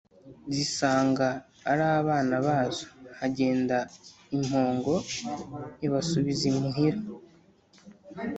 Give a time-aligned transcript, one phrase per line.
[0.55, 1.27] zisanga
[1.71, 2.85] ari abana bazo!
[3.19, 3.77] hagenda
[4.35, 4.93] impongo
[5.85, 6.99] ibasubiza imuhira;